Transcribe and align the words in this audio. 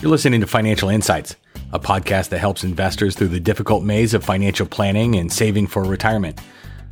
You're 0.00 0.12
listening 0.12 0.42
to 0.42 0.46
Financial 0.46 0.88
Insights, 0.90 1.34
a 1.72 1.80
podcast 1.80 2.28
that 2.28 2.38
helps 2.38 2.62
investors 2.62 3.16
through 3.16 3.28
the 3.28 3.40
difficult 3.40 3.82
maze 3.82 4.14
of 4.14 4.22
financial 4.22 4.64
planning 4.64 5.16
and 5.16 5.32
saving 5.32 5.66
for 5.66 5.82
retirement. 5.82 6.40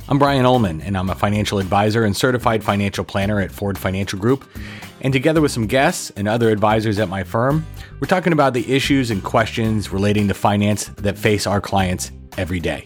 I'm 0.09 0.19
Brian 0.19 0.45
Ullman, 0.45 0.81
and 0.81 0.97
I'm 0.97 1.09
a 1.09 1.15
financial 1.15 1.59
advisor 1.59 2.03
and 2.03 2.17
certified 2.17 2.65
financial 2.65 3.05
planner 3.05 3.39
at 3.39 3.49
Ford 3.49 3.77
Financial 3.77 4.19
Group. 4.19 4.43
And 4.99 5.13
together 5.13 5.39
with 5.39 5.53
some 5.53 5.67
guests 5.67 6.11
and 6.17 6.27
other 6.27 6.49
advisors 6.49 6.99
at 6.99 7.07
my 7.07 7.23
firm, 7.23 7.65
we're 8.01 8.07
talking 8.07 8.33
about 8.33 8.53
the 8.53 8.69
issues 8.69 9.09
and 9.09 9.23
questions 9.23 9.89
relating 9.89 10.27
to 10.27 10.33
finance 10.33 10.87
that 10.97 11.17
face 11.17 11.47
our 11.47 11.61
clients 11.61 12.11
every 12.37 12.59
day. 12.59 12.85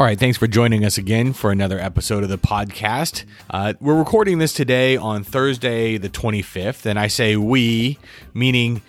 All 0.00 0.06
right, 0.06 0.18
thanks 0.18 0.38
for 0.38 0.46
joining 0.46 0.82
us 0.82 0.96
again 0.96 1.34
for 1.34 1.50
another 1.50 1.78
episode 1.78 2.22
of 2.22 2.30
the 2.30 2.38
podcast. 2.38 3.26
Uh, 3.50 3.74
we're 3.80 3.98
recording 3.98 4.38
this 4.38 4.54
today 4.54 4.96
on 4.96 5.22
Thursday, 5.24 5.98
the 5.98 6.08
25th, 6.08 6.86
and 6.86 6.98
I 6.98 7.06
say 7.06 7.36
we, 7.36 7.98
meaning 8.32 8.80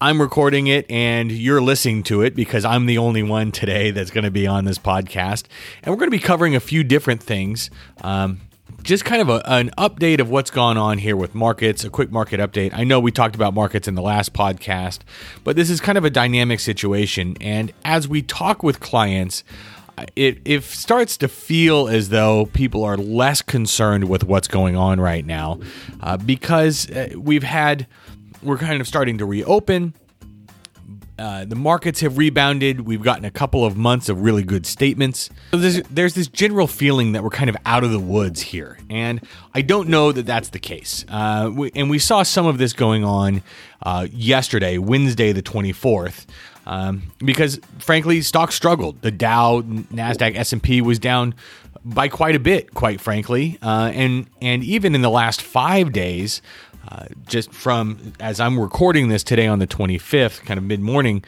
I'm 0.00 0.20
recording 0.20 0.66
it 0.66 0.84
and 0.90 1.30
you're 1.30 1.60
listening 1.60 2.02
to 2.04 2.22
it 2.22 2.34
because 2.34 2.64
I'm 2.64 2.86
the 2.86 2.98
only 2.98 3.22
one 3.22 3.52
today 3.52 3.92
that's 3.92 4.10
going 4.10 4.24
to 4.24 4.30
be 4.32 4.48
on 4.48 4.64
this 4.64 4.76
podcast. 4.76 5.44
And 5.84 5.92
we're 5.92 6.00
going 6.00 6.10
to 6.10 6.18
be 6.18 6.18
covering 6.18 6.56
a 6.56 6.60
few 6.60 6.82
different 6.82 7.22
things. 7.22 7.70
Um, 8.00 8.40
just 8.82 9.04
kind 9.04 9.22
of 9.22 9.28
a, 9.28 9.48
an 9.48 9.70
update 9.78 10.18
of 10.18 10.30
what's 10.30 10.50
gone 10.50 10.76
on 10.76 10.98
here 10.98 11.16
with 11.16 11.32
markets, 11.32 11.84
a 11.84 11.90
quick 11.90 12.10
market 12.10 12.40
update. 12.40 12.72
I 12.74 12.82
know 12.82 12.98
we 12.98 13.12
talked 13.12 13.36
about 13.36 13.54
markets 13.54 13.86
in 13.86 13.94
the 13.94 14.02
last 14.02 14.32
podcast, 14.32 15.00
but 15.44 15.54
this 15.54 15.70
is 15.70 15.80
kind 15.80 15.96
of 15.96 16.04
a 16.04 16.10
dynamic 16.10 16.58
situation. 16.58 17.36
And 17.40 17.72
as 17.84 18.08
we 18.08 18.20
talk 18.20 18.64
with 18.64 18.80
clients, 18.80 19.44
it, 20.14 20.40
it 20.44 20.64
starts 20.64 21.16
to 21.18 21.28
feel 21.28 21.88
as 21.88 22.10
though 22.10 22.46
people 22.46 22.84
are 22.84 22.96
less 22.96 23.42
concerned 23.42 24.08
with 24.08 24.24
what's 24.24 24.48
going 24.48 24.76
on 24.76 25.00
right 25.00 25.24
now 25.24 25.60
uh, 26.00 26.16
because 26.16 26.90
uh, 26.90 27.10
we've 27.16 27.42
had, 27.42 27.86
we're 28.42 28.58
kind 28.58 28.80
of 28.80 28.86
starting 28.86 29.18
to 29.18 29.24
reopen. 29.24 29.94
Uh, 31.18 31.46
the 31.46 31.56
markets 31.56 32.00
have 32.00 32.18
rebounded. 32.18 32.82
We've 32.82 33.02
gotten 33.02 33.24
a 33.24 33.30
couple 33.30 33.64
of 33.64 33.74
months 33.74 34.10
of 34.10 34.20
really 34.20 34.42
good 34.42 34.66
statements. 34.66 35.30
So 35.52 35.56
there's, 35.56 35.80
there's, 35.84 36.14
this 36.14 36.28
general 36.28 36.66
feeling 36.66 37.12
that 37.12 37.24
we're 37.24 37.30
kind 37.30 37.48
of 37.48 37.56
out 37.64 37.84
of 37.84 37.90
the 37.90 37.98
woods 37.98 38.42
here. 38.42 38.78
And 38.90 39.26
I 39.54 39.62
don't 39.62 39.88
know 39.88 40.12
that 40.12 40.26
that's 40.26 40.50
the 40.50 40.58
case. 40.58 41.06
Uh, 41.08 41.50
we, 41.54 41.72
and 41.74 41.88
we 41.88 41.98
saw 41.98 42.22
some 42.22 42.44
of 42.44 42.58
this 42.58 42.74
going 42.74 43.02
on 43.02 43.42
uh, 43.82 44.08
yesterday, 44.10 44.76
Wednesday, 44.76 45.32
the 45.32 45.42
24th. 45.42 46.26
Um, 46.66 47.12
because 47.18 47.60
frankly, 47.78 48.20
stocks 48.22 48.54
struggled. 48.54 49.00
The 49.02 49.12
Dow, 49.12 49.62
Nasdaq, 49.62 50.36
S 50.36 50.52
and 50.52 50.62
P 50.62 50.80
was 50.80 50.98
down 50.98 51.34
by 51.84 52.08
quite 52.08 52.34
a 52.34 52.40
bit, 52.40 52.74
quite 52.74 53.00
frankly, 53.00 53.58
uh, 53.62 53.92
and 53.94 54.26
and 54.42 54.64
even 54.64 54.94
in 54.94 55.02
the 55.02 55.10
last 55.10 55.40
five 55.40 55.92
days, 55.92 56.42
uh, 56.88 57.06
just 57.26 57.52
from 57.52 58.12
as 58.18 58.40
I'm 58.40 58.58
recording 58.58 59.08
this 59.08 59.22
today 59.22 59.46
on 59.46 59.60
the 59.60 59.66
25th, 59.66 60.44
kind 60.44 60.58
of 60.58 60.64
mid 60.64 60.80
morning. 60.80 61.24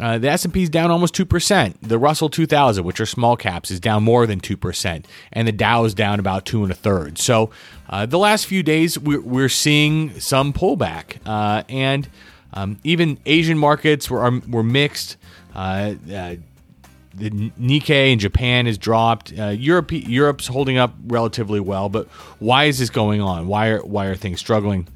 Uh, 0.00 0.18
the 0.18 0.28
S&P 0.28 0.62
is 0.62 0.70
down 0.70 0.88
almost 0.88 1.16
2%. 1.16 1.74
The 1.82 1.98
Russell 1.98 2.28
2000, 2.28 2.84
which 2.84 3.00
are 3.00 3.06
small 3.06 3.36
caps, 3.36 3.72
is 3.72 3.80
down 3.80 4.04
more 4.04 4.24
than 4.24 4.40
2%. 4.40 5.04
And 5.32 5.48
the 5.48 5.52
Dow 5.52 5.84
is 5.84 5.94
down 5.94 6.20
about 6.20 6.44
two 6.44 6.62
and 6.62 6.70
a 6.70 6.76
third. 6.76 7.18
So 7.18 7.50
uh, 7.88 8.06
the 8.06 8.16
last 8.16 8.46
few 8.46 8.62
days, 8.62 8.96
we're, 9.00 9.20
we're 9.20 9.48
seeing 9.48 10.18
some 10.20 10.52
pullback. 10.52 11.16
Uh, 11.26 11.64
and 11.68 12.08
um, 12.52 12.78
even 12.84 13.18
Asian 13.26 13.58
markets 13.58 14.10
were 14.10 14.40
were 14.48 14.62
mixed. 14.62 15.16
Uh, 15.54 15.94
uh, 16.12 16.34
the 17.12 17.30
Nikkei 17.30 18.12
in 18.12 18.18
Japan 18.18 18.66
has 18.66 18.78
dropped. 18.78 19.32
Uh, 19.36 19.48
Europe 19.48 19.90
Europe's 19.92 20.46
holding 20.46 20.78
up 20.78 20.94
relatively 21.06 21.60
well, 21.60 21.88
but 21.88 22.06
why 22.38 22.64
is 22.64 22.78
this 22.78 22.90
going 22.90 23.20
on? 23.20 23.46
Why 23.48 23.68
are 23.68 23.80
why 23.80 24.06
are 24.06 24.14
things 24.14 24.40
struggling? 24.40 24.86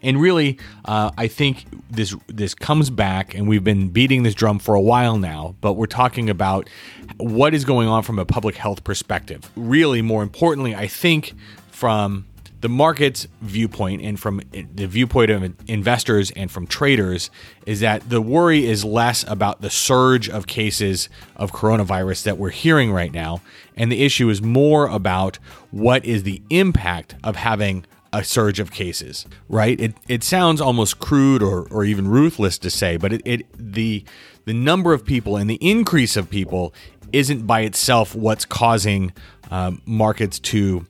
And 0.00 0.20
really, 0.20 0.58
uh, 0.84 1.10
I 1.18 1.26
think 1.26 1.64
this 1.90 2.14
this 2.28 2.54
comes 2.54 2.90
back, 2.90 3.34
and 3.34 3.48
we've 3.48 3.64
been 3.64 3.88
beating 3.88 4.22
this 4.22 4.34
drum 4.34 4.58
for 4.58 4.74
a 4.74 4.80
while 4.80 5.16
now. 5.16 5.56
But 5.60 5.74
we're 5.74 5.86
talking 5.86 6.30
about 6.30 6.68
what 7.16 7.54
is 7.54 7.64
going 7.64 7.88
on 7.88 8.02
from 8.02 8.18
a 8.18 8.24
public 8.24 8.56
health 8.56 8.84
perspective. 8.84 9.50
Really, 9.56 10.02
more 10.02 10.22
importantly, 10.22 10.74
I 10.74 10.86
think 10.86 11.34
from 11.70 12.26
the 12.60 12.68
market's 12.68 13.28
viewpoint 13.40 14.02
and 14.02 14.18
from 14.18 14.40
the 14.52 14.86
viewpoint 14.86 15.30
of 15.30 15.54
investors 15.68 16.30
and 16.32 16.50
from 16.50 16.66
traders 16.66 17.30
is 17.66 17.80
that 17.80 18.08
the 18.08 18.20
worry 18.20 18.66
is 18.66 18.84
less 18.84 19.24
about 19.28 19.60
the 19.60 19.70
surge 19.70 20.28
of 20.28 20.46
cases 20.46 21.08
of 21.36 21.52
coronavirus 21.52 22.24
that 22.24 22.36
we're 22.36 22.50
hearing 22.50 22.92
right 22.92 23.12
now. 23.12 23.40
And 23.76 23.92
the 23.92 24.04
issue 24.04 24.28
is 24.28 24.42
more 24.42 24.88
about 24.88 25.38
what 25.70 26.04
is 26.04 26.24
the 26.24 26.42
impact 26.50 27.14
of 27.22 27.36
having 27.36 27.84
a 28.12 28.24
surge 28.24 28.58
of 28.58 28.72
cases, 28.72 29.26
right? 29.48 29.78
It, 29.80 29.94
it 30.08 30.24
sounds 30.24 30.60
almost 30.60 30.98
crude 30.98 31.42
or, 31.42 31.68
or 31.70 31.84
even 31.84 32.08
ruthless 32.08 32.58
to 32.58 32.70
say, 32.70 32.96
but 32.96 33.12
it, 33.12 33.22
it 33.24 33.46
the 33.54 34.04
the 34.46 34.54
number 34.54 34.94
of 34.94 35.04
people 35.04 35.36
and 35.36 35.48
the 35.50 35.56
increase 35.56 36.16
of 36.16 36.30
people 36.30 36.72
isn't 37.12 37.46
by 37.46 37.60
itself 37.60 38.14
what's 38.14 38.46
causing 38.46 39.12
um, 39.50 39.82
markets 39.84 40.38
to 40.38 40.86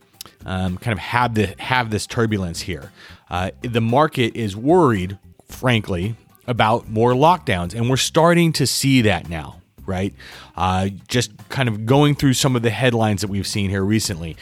um, 0.46 0.78
kind 0.78 0.92
of 0.92 0.98
have 0.98 1.34
the 1.34 1.54
have 1.58 1.90
this 1.90 2.06
turbulence 2.06 2.60
here. 2.60 2.92
Uh, 3.30 3.50
the 3.62 3.80
market 3.80 4.34
is 4.36 4.56
worried, 4.56 5.18
frankly, 5.48 6.16
about 6.46 6.88
more 6.88 7.12
lockdowns, 7.12 7.74
and 7.74 7.90
we're 7.90 7.96
starting 7.96 8.52
to 8.54 8.66
see 8.66 9.02
that 9.02 9.28
now. 9.28 9.56
Right, 9.86 10.14
uh, 10.56 10.90
just 11.08 11.30
kind 11.48 11.68
of 11.68 11.86
going 11.86 12.14
through 12.14 12.34
some 12.34 12.54
of 12.56 12.62
the 12.62 12.70
headlines 12.70 13.22
that 13.22 13.28
we've 13.28 13.46
seen 13.46 13.70
here 13.70 13.82
recently. 13.82 14.36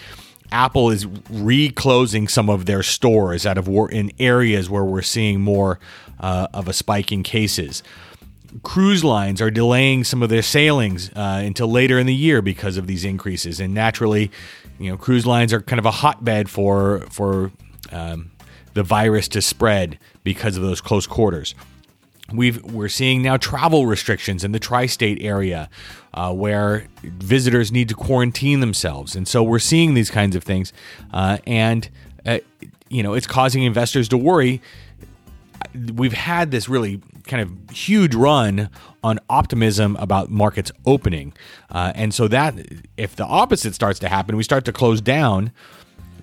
Apple 0.51 0.91
is 0.91 1.07
reclosing 1.29 2.29
some 2.29 2.49
of 2.49 2.67
their 2.67 2.83
stores 2.83 3.47
out 3.47 3.59
of 3.59 3.67
war 3.69 3.91
in 3.91 4.13
areas 4.19 4.71
where 4.71 4.85
we're 4.85 5.03
seeing 5.03 5.41
more 5.41 5.79
uh, 6.21 6.47
of 6.55 6.69
a 6.69 6.73
spike 6.73 7.13
in 7.13 7.23
cases 7.23 7.83
cruise 8.63 9.05
lines 9.05 9.41
are 9.41 9.51
delaying 9.51 10.05
some 10.05 10.23
of 10.23 10.29
their 10.29 10.43
sailings 10.43 11.11
uh, 11.15 11.43
until 11.45 11.69
later 11.71 11.99
in 11.99 12.07
the 12.07 12.15
year 12.15 12.43
because 12.43 12.77
of 12.77 12.87
these 12.87 13.05
increases. 13.05 13.61
And 13.61 13.75
naturally, 13.75 14.31
you 14.79 14.91
know, 14.91 14.97
cruise 14.97 15.27
lines 15.27 15.53
are 15.53 15.61
kind 15.61 15.79
of 15.79 15.87
a 15.87 15.91
hotbed 15.91 16.49
for 16.49 17.01
for 17.11 17.53
um, 17.93 18.31
the 18.75 18.83
virus 18.83 19.29
to 19.29 19.41
spread 19.41 19.99
because 20.23 20.57
of 20.57 20.63
those 20.63 20.81
close 20.81 21.07
quarters. 21.07 21.55
We've, 22.33 22.63
we're 22.65 22.89
seeing 22.89 23.23
now 23.23 23.37
travel 23.37 23.87
restrictions 23.87 24.43
in 24.43 24.53
the 24.53 24.59
tri 24.59 24.87
state 24.87 25.23
area 25.23 25.71
uh, 26.13 26.33
where 26.35 26.89
visitors 27.03 27.71
need 27.71 27.89
to 27.89 27.95
quarantine 27.95 28.61
themselves. 28.61 29.15
And 29.15 29.29
so 29.29 29.43
we're 29.43 29.61
seeing 29.61 29.95
these 29.95 30.11
kinds 30.11 30.35
of 30.35 30.43
things. 30.43 30.73
Uh, 31.13 31.39
and, 31.47 31.89
uh, 32.27 32.39
you 32.89 33.03
know, 33.03 33.15
it's 33.15 33.29
causing 33.29 33.63
investors 33.63 34.09
to 34.09 34.19
worry. 34.19 34.61
We've 35.95 36.13
had 36.13 36.51
this 36.51 36.69
really 36.69 37.01
kind 37.27 37.43
of 37.43 37.77
huge 37.77 38.15
run 38.15 38.71
on 39.03 39.19
optimism 39.29 39.97
about 39.97 40.31
markets 40.31 40.73
opening. 40.85 41.33
Uh, 41.71 41.93
and 41.95 42.15
so 42.15 42.29
that 42.29 42.55
if 42.97 43.17
the 43.17 43.25
opposite 43.25 43.75
starts 43.75 43.99
to 44.01 44.09
happen, 44.09 44.37
we 44.37 44.43
start 44.43 44.65
to 44.67 44.73
close 44.73 45.01
down, 45.01 45.53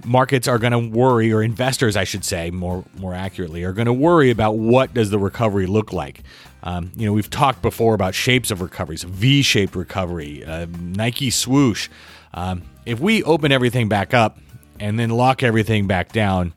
markets 0.06 0.48
are 0.48 0.60
going 0.60 0.72
to 0.72 0.98
worry 0.98 1.32
or 1.32 1.42
investors 1.42 1.96
I 1.96 2.04
should 2.04 2.26
say 2.26 2.52
more 2.52 2.84
more 2.98 3.14
accurately 3.14 3.64
are 3.64 3.74
going 3.74 3.86
to 3.86 3.94
worry 3.94 4.32
about 4.32 4.58
what 4.58 4.94
does 4.94 5.10
the 5.10 5.20
recovery 5.20 5.66
look 5.66 5.94
like. 5.94 6.24
Um, 6.64 6.92
you 6.96 7.06
know, 7.06 7.14
we've 7.14 7.30
talked 7.30 7.62
before 7.62 7.94
about 7.94 8.16
shapes 8.16 8.50
of 8.50 8.62
recoveries, 8.62 9.04
V-shaped 9.04 9.76
recovery, 9.76 10.46
uh, 10.46 10.68
Nike 10.80 11.30
swoosh. 11.30 11.90
Um, 12.34 12.64
if 12.86 13.00
we 13.00 13.24
open 13.24 13.52
everything 13.52 13.90
back 13.90 14.14
up 14.14 14.40
and 14.80 14.98
then 14.98 15.10
lock 15.10 15.44
everything 15.44 15.88
back 15.88 16.12
down, 16.12 16.54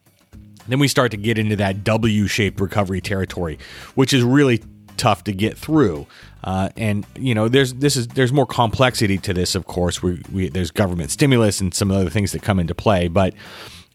then 0.69 0.78
we 0.78 0.88
start 0.88 1.10
to 1.12 1.16
get 1.16 1.38
into 1.38 1.56
that 1.56 1.84
W 1.84 2.27
shaped 2.27 2.60
recovery 2.60 3.00
territory, 3.00 3.59
which 3.94 4.12
is 4.12 4.22
really 4.22 4.62
tough 4.96 5.25
to 5.25 5.32
get 5.32 5.56
through. 5.56 6.06
Uh, 6.44 6.70
and 6.76 7.06
you 7.17 7.35
know, 7.35 7.49
there's 7.49 7.75
this 7.75 7.96
is 7.96 8.08
there's 8.08 8.32
more 8.32 8.46
complexity 8.46 9.19
to 9.19 9.35
this. 9.35 9.55
Of 9.55 9.67
course, 9.67 10.02
we, 10.02 10.23
we 10.32 10.49
there's 10.49 10.70
government 10.70 11.11
stimulus 11.11 11.61
and 11.61 11.75
some 11.75 11.90
other 11.90 12.11
things 12.11 12.32
that 12.32 12.43
come 12.43 12.58
into 12.58 12.75
play, 12.75 13.08
but 13.08 13.35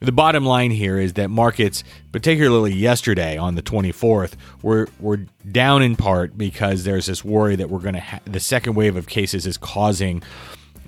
the 0.02 0.12
bottom 0.12 0.44
line 0.46 0.72
here 0.72 0.98
is 0.98 1.14
that 1.14 1.30
markets, 1.30 1.84
particularly 2.12 2.74
yesterday 2.74 3.38
on 3.38 3.54
the 3.54 3.62
24th, 3.62 4.34
were 4.64 4.90
were 5.00 5.18
down 5.50 5.82
in 5.84 5.96
part 5.96 6.38
because 6.38 6.84
there's 6.84 7.06
this 7.06 7.24
worry 7.24 7.56
that 7.56 7.70
we're 7.70 7.80
going 7.80 7.94
to 7.94 8.02
ha- 8.02 8.20
the 8.26 8.40
second 8.40 8.74
wave 8.74 8.96
of 8.96 9.08
cases 9.08 9.46
is 9.46 9.58
causing 9.58 10.24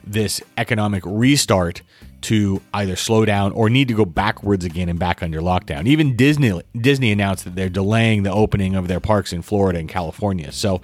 this 0.03 0.41
economic 0.57 1.03
restart 1.05 1.81
to 2.23 2.61
either 2.73 2.95
slow 2.95 3.25
down 3.25 3.51
or 3.51 3.69
need 3.69 3.87
to 3.89 3.93
go 3.93 4.05
backwards 4.05 4.65
again 4.65 4.89
and 4.89 4.97
back 4.97 5.21
under 5.21 5.41
lockdown. 5.41 5.85
Even 5.85 6.15
Disney 6.15 6.61
Disney 6.75 7.11
announced 7.11 7.43
that 7.43 7.55
they're 7.55 7.69
delaying 7.69 8.23
the 8.23 8.31
opening 8.31 8.75
of 8.75 8.87
their 8.87 8.99
parks 8.99 9.33
in 9.33 9.41
Florida 9.41 9.79
and 9.79 9.89
California. 9.89 10.51
So 10.51 10.81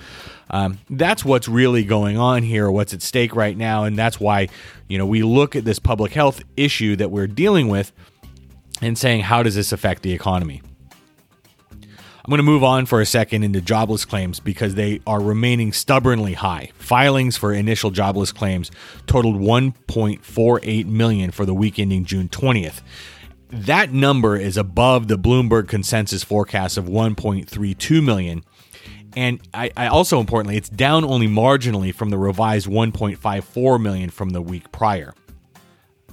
um, 0.49 0.79
that's 0.89 1.23
what's 1.23 1.47
really 1.47 1.83
going 1.83 2.17
on 2.17 2.43
here, 2.43 2.69
what's 2.69 2.93
at 2.93 3.01
stake 3.01 3.35
right 3.35 3.55
now, 3.55 3.85
and 3.85 3.97
that's 3.97 4.19
why 4.19 4.49
you 4.87 4.97
know 4.97 5.05
we 5.05 5.23
look 5.23 5.55
at 5.55 5.65
this 5.65 5.79
public 5.79 6.11
health 6.11 6.41
issue 6.57 6.95
that 6.97 7.11
we're 7.11 7.27
dealing 7.27 7.67
with 7.67 7.91
and 8.81 8.97
saying 8.97 9.21
how 9.21 9.43
does 9.43 9.55
this 9.55 9.71
affect 9.71 10.03
the 10.03 10.13
economy. 10.13 10.61
I'm 12.29 12.31
going 12.33 12.45
to 12.45 12.51
move 12.51 12.63
on 12.63 12.85
for 12.85 13.01
a 13.01 13.07
second 13.07 13.41
into 13.41 13.59
jobless 13.59 14.05
claims 14.05 14.39
because 14.39 14.75
they 14.75 15.01
are 15.07 15.19
remaining 15.19 15.73
stubbornly 15.73 16.33
high. 16.33 16.69
Filings 16.75 17.37
for 17.37 17.51
initial 17.51 17.89
jobless 17.89 18.31
claims 18.31 18.69
totaled 19.07 19.37
1.48 19.37 20.85
million 20.85 21.31
for 21.31 21.43
the 21.43 21.55
week 21.55 21.79
ending 21.79 22.05
June 22.05 22.29
20th. 22.29 22.81
that 23.49 23.91
number 23.91 24.37
is 24.37 24.57
above 24.57 25.07
the 25.07 25.17
Bloomberg 25.17 25.67
consensus 25.67 26.23
forecast 26.23 26.77
of 26.77 26.85
1.32 26.85 28.03
million. 28.03 28.43
And 29.15 29.41
I, 29.51 29.71
I, 29.75 29.87
also 29.87 30.19
importantly, 30.19 30.55
it's 30.55 30.69
down 30.69 31.03
only 31.03 31.27
marginally 31.27 31.91
from 31.91 32.11
the 32.11 32.19
revised 32.19 32.67
1.54 32.67 33.81
million 33.81 34.11
from 34.11 34.29
the 34.29 34.41
week 34.43 34.71
prior. 34.71 35.15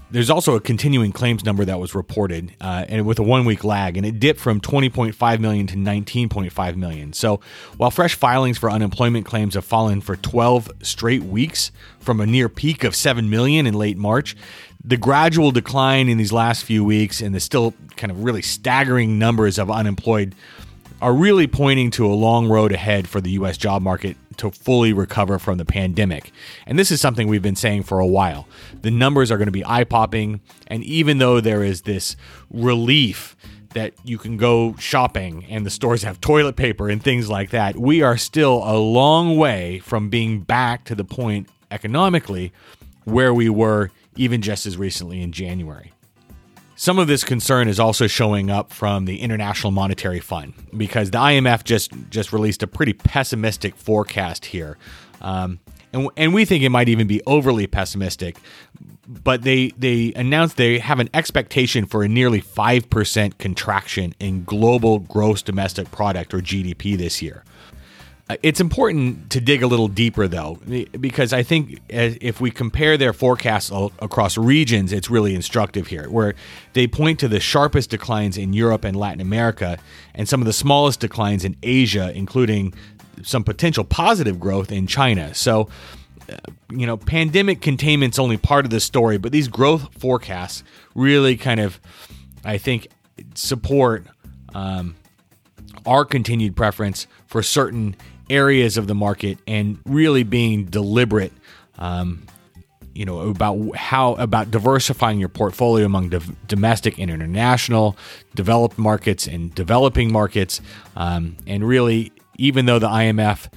There's 0.09 0.31
also 0.31 0.55
a 0.55 0.61
continuing 0.61 1.11
claims 1.11 1.45
number 1.45 1.65
that 1.65 1.81
was 1.81 1.95
reported, 1.95 2.55
uh, 2.61 2.85
and 2.89 3.05
with 3.05 3.19
a 3.19 3.25
one-week 3.25 3.65
lag, 3.65 3.97
and 3.97 4.07
it 4.07 4.21
dipped 4.21 4.39
from 4.39 4.61
20.5 4.61 5.41
million 5.41 5.67
to 5.67 5.75
19.5 5.75 6.77
million. 6.77 7.13
So, 7.13 7.41
while 7.77 7.91
fresh 7.91 8.15
filings 8.15 8.57
for 8.57 8.71
unemployment 8.71 9.27
claims 9.27 9.55
have 9.55 9.65
fallen 9.65 10.01
for 10.01 10.15
12 10.15 10.71
straight 10.83 11.25
weeks 11.25 11.73
from 11.99 12.21
a 12.21 12.27
near 12.27 12.49
peak 12.49 12.85
of 12.85 12.95
7 12.95 13.29
million 13.29 13.67
in 13.67 13.75
late 13.75 13.97
March, 13.97 14.37
the 14.85 14.97
gradual 14.97 15.51
decline 15.51 16.09
in 16.09 16.19
these 16.19 16.33
last 16.33 16.65
few 16.65 16.85
weeks 16.85 17.21
and 17.21 17.35
the 17.35 17.41
still 17.41 17.75
kind 17.97 18.13
of 18.13 18.23
really 18.23 18.43
staggering 18.43 19.19
numbers 19.19 19.59
of 19.59 19.69
unemployed 19.69 20.37
are 21.03 21.13
really 21.13 21.47
pointing 21.47 21.91
to 21.93 22.07
a 22.07 22.15
long 22.15 22.49
road 22.49 22.73
ahead 22.73 23.09
for 23.09 23.21
the 23.21 23.31
U.S. 23.33 23.57
job 23.57 23.83
market 23.83 24.17
to 24.39 24.51
fully 24.51 24.93
recover 24.93 25.39
from 25.39 25.59
the 25.59 25.65
pandemic. 25.65 26.33
And 26.67 26.79
this 26.79 26.91
is 26.91 27.01
something 27.01 27.29
we've 27.29 27.43
been 27.43 27.57
saying 27.57 27.85
for 27.85 27.99
a 27.99 28.07
while. 28.07 28.47
The 28.83 28.91
numbers 28.91 29.31
are 29.31 29.37
going 29.37 29.47
to 29.47 29.53
be 29.53 29.65
eye 29.65 29.85
popping. 29.85 30.41
And 30.67 30.83
even 30.85 31.19
though 31.19 31.41
there 31.41 31.63
is 31.63 31.83
this 31.83 32.17
relief 32.51 33.37
that 33.75 33.93
you 34.05 34.17
can 34.17 34.37
go 34.37 34.75
shopping 34.79 35.45
and 35.51 35.67
the 35.67 35.71
stores 35.71 36.03
have 36.03 36.21
toilet 36.21 36.57
paper 36.57 36.89
and 36.89 37.03
things 37.03 37.29
like 37.29 37.51
that, 37.51 37.77
we 37.77 38.03
are 38.03 38.17
still 38.17 38.63
a 38.65 38.79
long 38.79 39.37
way 39.37 39.81
from 39.81 40.09
being 40.09 40.41
back 40.41 40.85
to 40.85 40.95
the 40.95 41.05
point 41.05 41.49
economically 41.71 42.53
where 43.05 43.35
we 43.35 43.49
were 43.49 43.91
even 44.17 44.41
just 44.41 44.65
as 44.67 44.77
recently 44.77 45.21
in 45.21 45.31
January. 45.31 45.93
Some 46.79 46.99
of 46.99 47.09
this 47.09 47.25
concern 47.25 47.69
is 47.69 47.81
also 47.81 48.07
showing 48.07 48.51
up 48.51 48.71
from 48.71 49.07
the 49.07 49.23
International 49.23 49.71
Monetary 49.71 50.21
Fund 50.21 50.53
because 50.77 51.11
the 51.11 51.17
IMF 51.17 51.65
just 51.65 51.91
just 52.11 52.35
released 52.35 52.63
a 52.63 52.67
pretty 52.67 52.93
pessimistic 52.93 53.75
forecast 53.77 54.45
here, 54.45 54.77
um, 55.23 55.59
and 55.95 56.11
and 56.19 56.35
we 56.35 56.45
think 56.45 56.63
it 56.63 56.69
might 56.69 56.91
even 56.91 57.07
be 57.07 57.23
overly 57.27 57.67
pessimistic. 57.67 58.37
But 59.09 59.41
they 59.43 59.69
they 59.79 60.13
announced 60.17 60.59
they 60.59 60.79
have 60.79 61.01
an 61.01 61.09
expectation 61.15 61.87
for 61.87 62.03
a 62.03 62.09
nearly 62.09 62.41
five 62.41 62.91
percent 62.91 63.39
contraction 63.39 64.15
in 64.21 64.45
global 64.45 64.99
gross 64.99 65.41
domestic 65.41 65.91
product 65.91 66.35
or 66.35 66.41
GDP 66.41 66.99
this 66.99 67.23
year. 67.23 67.43
Uh, 68.29 68.37
it's 68.43 68.61
important 68.61 69.31
to 69.31 69.41
dig 69.41 69.63
a 69.63 69.67
little 69.69 69.87
deeper, 69.87 70.27
though, 70.27 70.59
because 71.01 71.33
I 71.33 71.45
think 71.45 71.81
if 71.89 72.41
we 72.41 72.51
compare 72.51 72.97
their 72.97 73.13
forecasts 73.13 73.71
across 74.01 74.37
regions, 74.37 74.93
it's 74.93 75.09
really 75.09 75.35
instructive 75.35 75.87
here, 75.87 76.11
where 76.11 76.35
they 76.73 76.89
point 76.89 77.21
to 77.21 77.29
the 77.29 77.39
sharpest 77.39 77.91
declines 77.91 78.37
in 78.37 78.53
Europe 78.53 78.85
and 78.85 78.97
Latin 78.97 79.21
America 79.21 79.79
and 80.13 80.29
some 80.29 80.41
of 80.41 80.47
the 80.47 80.53
smallest 80.53 80.99
declines 80.99 81.45
in 81.45 81.57
Asia, 81.63 82.11
including 82.17 82.75
some 83.23 83.45
potential 83.45 83.85
positive 83.85 84.41
growth 84.41 84.73
in 84.73 84.89
China. 84.89 85.33
So, 85.33 85.69
uh, 86.29 86.37
you 86.71 86.85
know, 86.85 86.97
pandemic 86.97 87.61
containment's 87.61 88.19
only 88.19 88.37
part 88.37 88.65
of 88.65 88.73
the 88.73 88.81
story, 88.81 89.19
but 89.19 89.31
these 89.31 89.47
growth 89.47 89.97
forecasts 89.97 90.65
really 90.97 91.37
kind 91.37 91.61
of, 91.61 91.79
I 92.45 92.59
think, 92.59 92.89
support 93.35 94.05
um, 94.53 94.97
our 95.87 96.05
continued 96.05 96.57
preference 96.57 97.07
for 97.29 97.41
certain 97.41 97.95
areas 98.29 98.77
of 98.77 98.87
the 98.87 98.95
market 98.95 99.39
and 99.47 99.79
really 99.85 100.23
being 100.23 100.65
deliberate 100.65 101.33
um, 101.79 102.27
you 102.97 103.05
know 103.05 103.21
about 103.21 103.77
how 103.77 104.15
about 104.15 104.51
diversifying 104.51 105.21
your 105.21 105.29
portfolio 105.29 105.85
among 105.85 106.09
domestic 106.49 106.99
and 106.99 107.11
international 107.11 107.97
developed 108.35 108.79
markets 108.79 109.27
and 109.27 109.55
developing 109.55 110.11
markets 110.11 110.61
um, 110.97 111.37
and 111.47 111.67
really 111.67 112.11
even 112.39 112.67
though 112.67 112.79
the 112.79 112.89
imf 112.89 113.49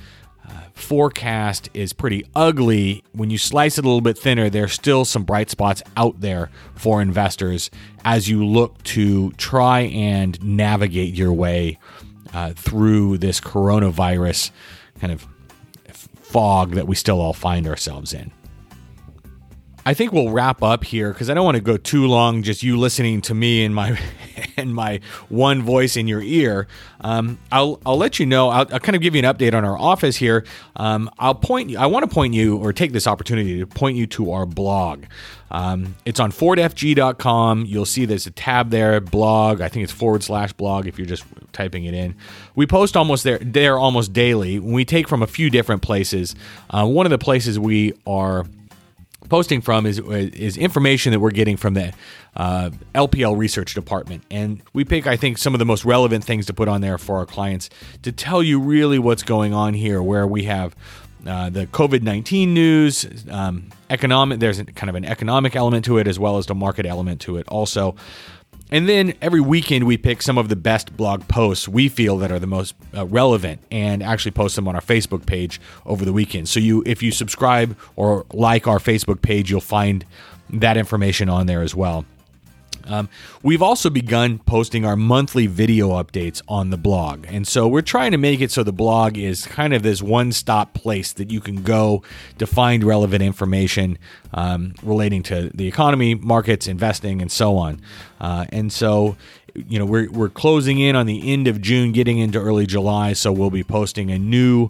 uh, 0.48 0.52
forecast 0.74 1.70
is 1.74 1.94
pretty 1.94 2.26
ugly 2.36 3.04
when 3.14 3.30
you 3.30 3.38
slice 3.38 3.78
it 3.78 3.86
a 3.86 3.88
little 3.88 4.02
bit 4.02 4.18
thinner 4.18 4.50
there's 4.50 4.74
still 4.74 5.06
some 5.06 5.24
bright 5.24 5.50
spots 5.50 5.82
out 5.96 6.20
there 6.20 6.50
for 6.76 7.02
investors 7.02 7.72
as 8.04 8.28
you 8.30 8.46
look 8.46 8.82
to 8.84 9.32
try 9.34 9.82
and 9.82 10.42
navigate 10.44 11.14
your 11.14 11.32
way 11.32 11.80
uh, 12.34 12.54
through 12.54 13.18
this 13.18 13.40
coronavirus 13.40 14.52
kind 15.00 15.14
of 15.14 15.28
fog 16.30 16.72
that 16.72 16.88
we 16.88 16.96
still 16.96 17.20
all 17.20 17.34
find 17.34 17.68
ourselves 17.68 18.14
in. 18.14 18.32
I 19.86 19.94
think 19.94 20.12
we'll 20.12 20.30
wrap 20.30 20.62
up 20.62 20.84
here 20.84 21.12
because 21.12 21.30
I 21.30 21.34
don't 21.34 21.46
want 21.46 21.56
to 21.56 21.64
go 21.64 21.78
too 21.78 22.06
long 22.06 22.44
just 22.44 22.62
you 22.62 22.78
listening 22.78 23.22
to 23.22 23.34
me 23.34 23.66
and 23.66 23.74
my 23.74 24.00
and 24.64 24.76
my 24.76 25.00
one 25.30 25.64
voice 25.64 25.98
in 25.98 26.08
your 26.08 26.22
ear. 26.22 26.68
Um, 27.02 27.40
I'll 27.52 27.80
I'll 27.86 27.98
let 27.98 28.20
you 28.20 28.26
know. 28.26 28.50
I'll, 28.50 28.68
I'll, 28.72 28.80
kind 28.80 28.96
of 28.96 29.02
give 29.02 29.16
you 29.16 29.24
an 29.24 29.36
update 29.36 29.54
on 29.54 29.64
our 29.64 29.78
office 29.78 30.16
here. 30.16 30.46
Um, 30.76 31.10
I'll 31.18 31.36
point. 31.36 31.76
I 31.76 31.86
want 31.86 32.08
to 32.08 32.14
point 32.14 32.34
you 32.34 32.58
or 32.58 32.74
take 32.74 32.92
this 32.92 33.08
opportunity 33.08 33.60
to 33.60 33.68
point 33.68 33.98
you 33.98 34.08
to 34.08 34.32
our 34.32 34.46
blog. 34.46 35.06
Um, 35.52 35.96
it's 36.06 36.20
on 36.20 36.32
fordfg.com. 36.32 37.66
You'll 37.66 37.86
see 37.86 38.06
there's 38.06 38.28
a 38.28 38.32
tab 38.32 38.70
there, 38.70 39.00
blog. 39.00 39.62
I 39.62 39.70
think 39.70 39.84
it's 39.84 39.94
forward 39.94 40.24
slash 40.24 40.54
blog 40.54 40.88
if 40.88 41.00
you're 41.00 41.08
just 41.08 41.24
typing 41.54 41.86
it 41.86 41.94
in. 41.94 42.16
We 42.56 42.68
post 42.68 42.96
almost 42.96 43.24
there 43.24 43.40
there 43.40 43.78
almost 43.78 44.14
daily. 44.14 44.60
We 44.60 44.86
take 44.86 45.08
from 45.08 45.24
a 45.24 45.28
few 45.28 45.50
different 45.50 45.82
places. 45.82 46.36
Uh, 46.70 46.86
one 46.88 47.06
of 47.06 47.10
the 47.10 47.18
places 47.18 47.58
we 47.58 47.94
are 48.06 48.46
posting 49.28 49.62
from 49.62 49.86
is 49.86 50.00
is 50.00 50.58
information 50.58 51.12
that 51.12 51.20
we're 51.20 51.32
getting 51.32 51.58
from 51.58 51.74
the 51.74 51.94
uh, 52.36 52.70
LPL 52.96 53.38
research 53.38 53.74
department, 53.74 54.24
and 54.32 54.62
we 54.74 54.86
pick 54.86 55.08
I 55.08 55.18
think 55.18 55.38
some 55.38 55.54
of 55.54 55.60
the 55.60 55.66
most 55.66 55.86
relevant 55.86 56.24
things 56.24 56.46
to 56.48 56.54
put 56.54 56.68
on 56.68 56.82
there 56.82 56.98
for 56.98 57.18
our 57.18 57.26
clients 57.26 57.70
to 58.04 58.12
tell 58.12 58.42
you 58.42 58.60
really 58.60 59.00
what's 59.00 59.24
going 59.24 59.54
on 59.54 59.74
here, 59.74 60.02
where 60.02 60.28
we 60.28 60.44
have. 60.44 60.76
Uh, 61.28 61.50
the 61.50 61.68
COVID 61.68 62.02
19 62.02 62.54
news, 62.54 63.06
um, 63.30 63.68
economic, 63.90 64.40
there's 64.40 64.64
kind 64.76 64.90
of 64.90 64.96
an 64.96 65.04
economic 65.04 65.54
element 65.54 65.84
to 65.84 65.98
it 65.98 66.08
as 66.08 66.18
well 66.18 66.38
as 66.38 66.46
the 66.46 66.56
market 66.56 66.86
element 66.86 67.20
to 67.20 67.36
it, 67.36 67.46
also. 67.50 67.98
And 68.72 68.88
then 68.88 69.14
every 69.22 69.42
weekend, 69.42 69.86
we 69.86 69.98
pick 69.98 70.22
some 70.22 70.38
of 70.38 70.50
the 70.50 70.56
best 70.56 70.96
blog 70.96 71.28
posts 71.28 71.68
we 71.68 71.90
feel 71.90 72.18
that 72.20 72.32
are 72.32 72.40
the 72.40 72.48
most 72.48 72.76
uh, 72.96 73.06
relevant 73.06 73.62
and 73.72 74.04
actually 74.04 74.32
post 74.32 74.56
them 74.56 74.68
on 74.68 74.76
our 74.76 74.82
Facebook 74.82 75.26
page 75.26 75.60
over 75.86 76.06
the 76.06 76.14
weekend. 76.14 76.48
So, 76.50 76.60
you, 76.60 76.84
if 76.86 77.02
you 77.02 77.12
subscribe 77.12 77.76
or 77.96 78.26
like 78.32 78.68
our 78.68 78.80
Facebook 78.80 79.22
page, 79.22 79.50
you'll 79.50 79.62
find 79.62 80.06
that 80.52 80.78
information 80.78 81.30
on 81.30 81.48
there 81.48 81.62
as 81.62 81.74
well. 81.74 82.06
Um, 82.90 83.10
we've 83.44 83.62
also 83.62 83.90
begun 83.90 84.40
posting 84.40 84.84
our 84.84 84.96
monthly 84.96 85.48
video 85.48 85.92
updates 85.92 86.42
on 86.48 86.72
the 86.72 86.78
blog. 86.78 87.26
And 87.30 87.48
so 87.48 87.68
we're 87.68 87.82
trying 87.82 88.12
to 88.12 88.18
make 88.18 88.42
it 88.42 88.52
so 88.52 88.64
the 88.64 88.74
blog 88.74 89.18
is 89.18 89.46
kind 89.46 89.74
of 89.74 89.84
this 89.84 90.02
one 90.02 90.32
stop 90.32 90.74
place 90.74 91.14
that 91.14 91.32
you 91.32 91.40
can 91.40 91.62
go 91.62 92.04
to 92.40 92.48
find 92.48 92.84
relevant 92.84 93.22
information 93.22 93.98
um, 94.34 94.74
relating 94.82 95.24
to 95.24 95.52
the 95.54 95.68
economy, 95.68 96.16
markets, 96.16 96.68
investing, 96.68 97.22
and 97.22 97.32
so 97.32 97.58
on. 97.58 97.82
Uh, 98.20 98.46
and 98.50 98.74
so 98.74 99.16
you 99.56 99.80
know 99.80 99.86
we're, 99.86 100.10
we're 100.12 100.30
closing 100.30 100.80
in 100.80 100.96
on 100.96 101.06
the 101.06 101.32
end 101.34 101.48
of 101.48 101.60
june 101.60 101.92
getting 101.92 102.20
into 102.20 102.40
early 102.40 102.66
july 102.66 103.14
so 103.14 103.32
we'll 103.32 103.50
be 103.50 103.64
posting 103.64 104.12
a 104.12 104.20
new 104.20 104.70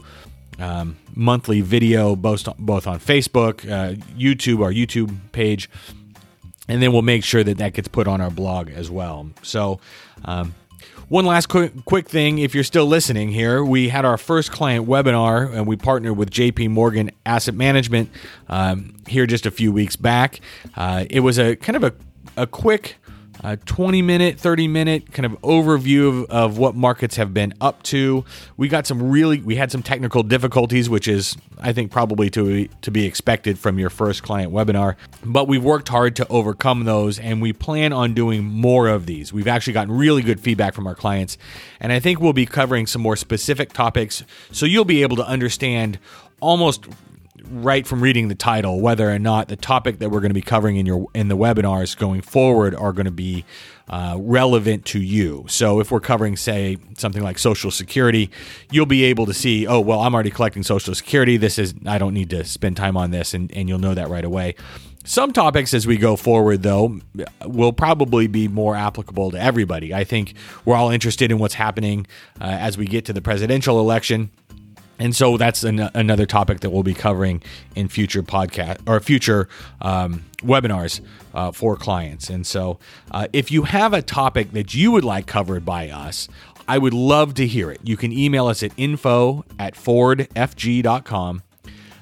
um, 0.58 0.98
monthly 1.16 1.62
video 1.62 2.16
both, 2.16 2.48
both 2.58 2.88
on 2.88 3.00
facebook 3.00 3.70
uh, 3.70 3.94
youtube 4.18 4.64
our 4.64 4.72
youtube 4.72 5.16
page 5.32 5.70
and 6.70 6.82
then 6.82 6.94
we'll 6.94 7.02
make 7.02 7.24
sure 7.24 7.44
that 7.44 7.58
that 7.58 7.74
gets 7.74 7.88
put 7.88 8.08
on 8.08 8.22
our 8.22 8.30
blog 8.30 8.70
as 8.70 8.90
well. 8.90 9.30
So, 9.42 9.80
um, 10.24 10.54
one 11.10 11.26
last 11.26 11.48
quick, 11.48 11.74
quick 11.86 12.08
thing 12.08 12.38
if 12.38 12.54
you're 12.54 12.64
still 12.64 12.86
listening 12.86 13.30
here, 13.30 13.66
we 13.66 13.90
had 13.90 14.06
our 14.06 14.18
first 14.18 14.52
client 14.52 14.88
webinar 14.88 15.52
and 15.52 15.66
we 15.66 15.76
partnered 15.76 16.16
with 16.16 16.30
JP 16.30 16.70
Morgan 16.70 17.10
Asset 17.26 17.56
Management 17.56 18.12
um, 18.48 18.96
here 19.08 19.26
just 19.26 19.48
a 19.48 19.52
few 19.52 19.72
weeks 19.72 19.96
back. 19.96 20.40
Uh, 20.76 21.06
it 21.10 21.22
was 21.22 21.40
a 21.40 21.56
kind 21.56 21.76
of 21.76 21.84
a, 21.84 21.94
a 22.38 22.46
quick 22.46 22.98
a 23.44 23.58
20 23.58 24.02
minute, 24.02 24.40
30 24.40 24.68
minute 24.68 25.14
kind 25.14 25.26
of 25.26 25.34
overview 25.42 26.24
of, 26.24 26.30
of 26.30 26.58
what 26.58 26.76
markets 26.76 27.16
have 27.16 27.34
been 27.34 27.54
up 27.62 27.82
to. 27.84 28.26
We 28.58 28.68
got 28.68 28.86
some 28.86 29.10
really, 29.10 29.40
we 29.40 29.56
had 29.56 29.72
some 29.72 29.84
technical 29.84 30.24
difficulties, 30.24 30.90
which 30.90 31.08
is, 31.08 31.38
I 31.60 31.74
think, 31.74 31.92
probably 31.92 32.30
to, 32.32 32.68
to 32.68 32.92
be 32.92 33.06
expected 33.06 33.58
from 33.58 33.80
your 33.80 33.90
first 33.90 34.24
client 34.24 34.52
webinar. 34.52 34.96
But 35.24 35.48
we've 35.48 35.64
worked 35.64 35.90
hard 35.90 36.16
to 36.18 36.28
overcome 36.28 36.86
those 36.86 37.20
and 37.20 37.42
we 37.42 37.54
plan 37.54 37.94
on 37.94 38.14
doing 38.14 38.44
more 38.44 38.88
of 38.88 39.06
these. 39.06 39.32
We've 39.32 39.48
actually 39.48 39.74
gotten 39.74 39.96
really 39.96 40.22
good 40.22 40.40
feedback 40.40 40.74
from 40.74 40.88
our 40.88 40.96
clients. 40.96 41.38
And 41.80 41.92
I 41.92 42.00
think 42.00 42.20
we'll 42.20 42.34
be 42.34 42.46
covering 42.46 42.88
some 42.88 43.02
more 43.02 43.16
specific 43.16 43.74
topics 43.74 44.24
so 44.52 44.66
you'll 44.66 44.86
be 44.86 45.02
able 45.02 45.16
to 45.18 45.26
understand 45.26 46.00
almost 46.42 46.86
right 47.50 47.88
from 47.88 48.02
reading 48.02 48.28
the 48.28 48.36
title 48.36 48.80
whether 48.80 49.10
or 49.10 49.20
not 49.20 49.48
the 49.48 49.56
topic 49.56 50.00
that 50.00 50.10
we're 50.10 50.20
going 50.20 50.30
to 50.30 50.36
be 50.36 50.42
covering 50.42 50.78
in 50.78 50.86
your 50.86 51.08
in 51.14 51.28
the 51.28 51.38
webinars 51.38 51.98
going 51.98 52.22
forward 52.22 52.76
are 52.76 52.94
going 52.94 53.06
to 53.06 53.12
be 53.12 53.44
uh, 53.90 54.16
relevant 54.20 54.86
to 54.86 55.02
you. 55.02 55.46
So 55.48 55.80
if 55.80 55.92
we're 55.92 56.00
covering, 56.00 56.38
say, 56.38 56.78
something 56.98 57.24
like 57.24 57.40
Social 57.40 57.72
Security, 57.72 58.30
you'll 58.72 58.86
be 58.86 59.04
able 59.06 59.26
to 59.26 59.34
see, 59.34 59.66
oh, 59.66 59.80
well, 59.80 60.02
I'm 60.02 60.14
already 60.14 60.30
collecting 60.30 60.62
Social 60.62 60.94
Security. 60.94 61.38
This 61.38 61.58
is 61.58 61.74
I 61.86 61.98
don't 61.98 62.14
need 62.14 62.30
to 62.30 62.44
spend 62.44 62.78
time 62.78 62.96
on 62.96 63.10
this, 63.10 63.34
and, 63.34 63.52
and 63.52 63.68
you'll 63.68 63.80
know 63.80 63.96
that 63.96 64.10
right 64.10 64.24
away. 64.24 64.56
some 65.04 65.34
topics 65.34 65.74
as 65.74 65.88
we 65.88 65.98
go 65.98 66.16
forward, 66.16 66.62
though, 66.62 67.00
will 67.46 67.74
probably 67.74 68.28
be 68.28 68.48
more 68.48 68.76
applicable 68.76 69.32
to 69.32 69.42
everybody. 69.42 69.92
I 69.92 70.04
think 70.04 70.36
we're 70.66 70.76
all 70.76 70.92
interested 70.92 71.32
in 71.32 71.40
what's 71.40 71.56
happening 71.56 72.06
uh, 72.40 72.44
as 72.44 72.78
we 72.78 72.86
get 72.86 73.06
to 73.06 73.14
the 73.14 73.22
presidential 73.22 73.80
election. 73.80 74.30
And 75.00 75.16
so 75.16 75.38
that's 75.38 75.64
an, 75.64 75.80
another 75.94 76.26
topic 76.26 76.60
that 76.60 76.70
we'll 76.70 76.84
be 76.84 76.94
covering 76.94 77.42
in 77.76 77.88
future 77.88 78.22
podcast 78.22 78.80
or 78.88 79.00
future 79.00 79.48
um, 79.82 80.26
webinars 80.40 81.02
uh, 81.34 81.52
for 81.52 81.76
clients. 81.78 82.30
And 82.30 82.46
so, 82.46 82.80
uh, 83.12 83.28
if 83.32 83.52
you 83.52 83.64
have 83.64 83.94
a 83.94 84.02
topic 84.02 84.52
that 84.52 84.74
you 84.74 84.92
would 84.92 85.06
like 85.06 85.26
covered 85.26 85.66
by 85.66 85.90
us, 85.90 86.28
I 86.68 86.78
would 86.78 86.94
love 86.94 87.34
to 87.36 87.48
hear 87.48 87.72
it. 87.72 87.80
You 87.84 87.98
can 87.98 88.12
email 88.12 88.48
us 88.48 88.62
at 88.62 88.72
info 88.78 89.46
at 89.58 89.74
fordfg.com. 89.74 91.44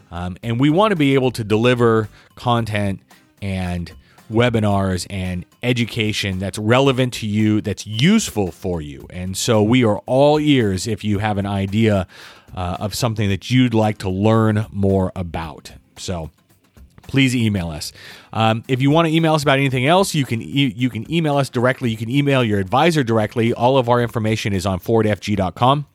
Um, 0.09 0.37
and 0.41 0.59
we 0.59 0.69
want 0.69 0.91
to 0.91 0.95
be 0.95 1.13
able 1.13 1.31
to 1.31 1.43
deliver 1.43 2.09
content 2.35 3.01
and 3.41 3.91
webinars 4.31 5.05
and 5.09 5.45
education 5.63 6.39
that's 6.39 6.57
relevant 6.57 7.13
to 7.15 7.27
you, 7.27 7.61
that's 7.61 7.85
useful 7.85 8.51
for 8.51 8.81
you. 8.81 9.07
And 9.09 9.37
so 9.37 9.61
we 9.63 9.83
are 9.83 9.99
all 10.05 10.39
ears 10.39 10.87
if 10.87 11.03
you 11.03 11.19
have 11.19 11.37
an 11.37 11.45
idea 11.45 12.07
uh, 12.55 12.77
of 12.79 12.95
something 12.95 13.29
that 13.29 13.51
you'd 13.51 13.73
like 13.73 13.97
to 13.99 14.09
learn 14.09 14.65
more 14.71 15.11
about. 15.15 15.73
So 15.97 16.29
please 17.07 17.35
email 17.35 17.69
us. 17.69 17.91
Um, 18.33 18.63
if 18.67 18.81
you 18.81 18.91
want 18.91 19.07
to 19.07 19.13
email 19.13 19.33
us 19.33 19.43
about 19.43 19.57
anything 19.57 19.87
else, 19.87 20.13
you 20.13 20.25
can 20.25 20.41
e- 20.41 20.73
you 20.75 20.89
can 20.89 21.11
email 21.11 21.37
us 21.37 21.49
directly. 21.49 21.89
You 21.89 21.97
can 21.97 22.09
email 22.09 22.43
your 22.43 22.59
advisor 22.59 23.03
directly. 23.03 23.53
All 23.53 23.77
of 23.77 23.89
our 23.89 24.01
information 24.01 24.53
is 24.53 24.65
on 24.65 24.79
fordfg.com. 24.79 25.87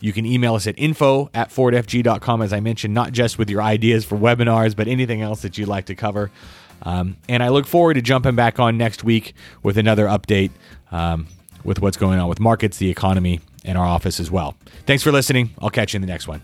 You 0.00 0.12
can 0.12 0.26
email 0.26 0.54
us 0.54 0.66
at 0.66 0.78
info 0.78 1.30
at 1.32 1.50
fordfg.com, 1.50 2.42
as 2.42 2.52
I 2.52 2.60
mentioned, 2.60 2.92
not 2.92 3.12
just 3.12 3.38
with 3.38 3.48
your 3.48 3.62
ideas 3.62 4.04
for 4.04 4.16
webinars, 4.16 4.76
but 4.76 4.88
anything 4.88 5.22
else 5.22 5.42
that 5.42 5.56
you'd 5.56 5.68
like 5.68 5.86
to 5.86 5.94
cover. 5.94 6.30
Um, 6.82 7.16
and 7.28 7.42
I 7.42 7.48
look 7.48 7.66
forward 7.66 7.94
to 7.94 8.02
jumping 8.02 8.36
back 8.36 8.60
on 8.60 8.76
next 8.76 9.04
week 9.04 9.34
with 9.62 9.78
another 9.78 10.06
update 10.06 10.50
um, 10.92 11.26
with 11.64 11.80
what's 11.80 11.96
going 11.96 12.18
on 12.18 12.28
with 12.28 12.40
markets, 12.40 12.78
the 12.78 12.90
economy, 12.90 13.40
and 13.64 13.76
our 13.76 13.86
office 13.86 14.20
as 14.20 14.30
well. 14.30 14.56
Thanks 14.86 15.02
for 15.02 15.12
listening. 15.12 15.50
I'll 15.60 15.70
catch 15.70 15.94
you 15.94 15.98
in 15.98 16.02
the 16.02 16.08
next 16.08 16.28
one. 16.28 16.42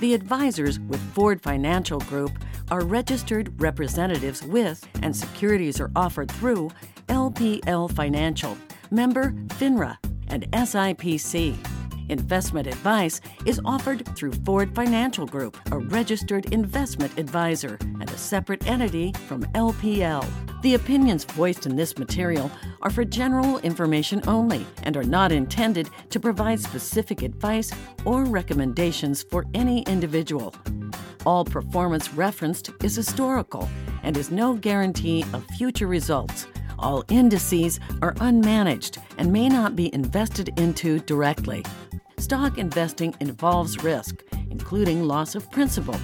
The 0.00 0.14
advisors 0.14 0.78
with 0.80 1.00
Ford 1.12 1.42
Financial 1.42 1.98
Group 2.00 2.32
are 2.70 2.84
registered 2.84 3.60
representatives 3.60 4.42
with 4.42 4.86
and 5.02 5.14
securities 5.14 5.80
are 5.80 5.90
offered 5.96 6.30
through 6.30 6.70
LPL 7.08 7.92
Financial, 7.92 8.56
member 8.90 9.32
FINRA, 9.48 9.98
and 10.28 10.50
SIPC. 10.52 11.77
Investment 12.08 12.66
advice 12.66 13.20
is 13.44 13.60
offered 13.64 14.06
through 14.16 14.32
Ford 14.32 14.74
Financial 14.74 15.26
Group, 15.26 15.58
a 15.72 15.78
registered 15.78 16.52
investment 16.52 17.18
advisor 17.18 17.78
and 17.80 18.10
a 18.10 18.18
separate 18.18 18.66
entity 18.66 19.12
from 19.26 19.44
LPL. 19.52 20.26
The 20.62 20.74
opinions 20.74 21.24
voiced 21.24 21.66
in 21.66 21.76
this 21.76 21.98
material 21.98 22.50
are 22.82 22.90
for 22.90 23.04
general 23.04 23.58
information 23.58 24.22
only 24.26 24.66
and 24.82 24.96
are 24.96 25.04
not 25.04 25.32
intended 25.32 25.88
to 26.10 26.18
provide 26.18 26.60
specific 26.60 27.22
advice 27.22 27.70
or 28.04 28.24
recommendations 28.24 29.22
for 29.22 29.44
any 29.54 29.82
individual. 29.82 30.54
All 31.26 31.44
performance 31.44 32.14
referenced 32.14 32.70
is 32.82 32.96
historical 32.96 33.68
and 34.02 34.16
is 34.16 34.30
no 34.30 34.54
guarantee 34.54 35.24
of 35.32 35.44
future 35.56 35.86
results. 35.86 36.46
All 36.78 37.04
indices 37.08 37.80
are 38.02 38.14
unmanaged 38.14 38.98
and 39.18 39.32
may 39.32 39.48
not 39.48 39.76
be 39.76 39.92
invested 39.92 40.58
into 40.58 41.00
directly. 41.00 41.64
Stock 42.18 42.58
investing 42.58 43.14
involves 43.20 43.84
risk, 43.84 44.24
including 44.50 45.04
loss 45.04 45.36
of 45.36 45.48
principal. 45.52 45.94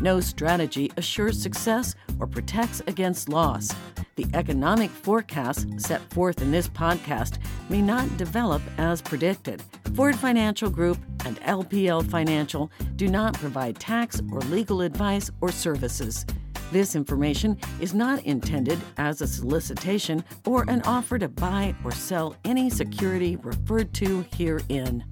No 0.00 0.20
strategy 0.20 0.92
assures 0.96 1.42
success 1.42 1.96
or 2.20 2.28
protects 2.28 2.80
against 2.86 3.28
loss. 3.28 3.74
The 4.14 4.26
economic 4.32 4.90
forecasts 4.90 5.66
set 5.84 6.00
forth 6.12 6.40
in 6.40 6.52
this 6.52 6.68
podcast 6.68 7.38
may 7.68 7.82
not 7.82 8.16
develop 8.16 8.62
as 8.78 9.02
predicted. 9.02 9.60
Ford 9.96 10.14
Financial 10.14 10.70
Group 10.70 10.98
and 11.24 11.40
LPL 11.40 12.08
Financial 12.08 12.70
do 12.94 13.08
not 13.08 13.34
provide 13.34 13.80
tax 13.80 14.22
or 14.30 14.40
legal 14.42 14.82
advice 14.82 15.32
or 15.40 15.50
services. 15.50 16.24
This 16.70 16.94
information 16.94 17.58
is 17.80 17.92
not 17.92 18.22
intended 18.24 18.78
as 18.98 19.20
a 19.20 19.26
solicitation 19.26 20.24
or 20.46 20.64
an 20.68 20.82
offer 20.82 21.18
to 21.18 21.28
buy 21.28 21.74
or 21.84 21.90
sell 21.90 22.36
any 22.44 22.70
security 22.70 23.34
referred 23.36 23.92
to 23.94 24.24
herein. 24.36 25.04